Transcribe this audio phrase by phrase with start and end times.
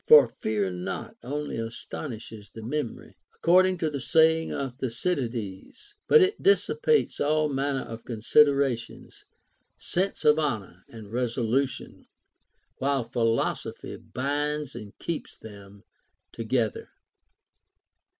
[0.07, 6.23] For fear not only astonishes the memory, according to the saying of Thucydides, X but
[6.23, 9.11] it dis sipates all manner of consideration,
[9.77, 12.07] sense of honor, and resolution;
[12.79, 15.83] while philosophy binds and keeps them
[16.31, 16.89] to gether.